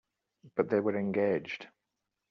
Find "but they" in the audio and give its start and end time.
0.55-0.79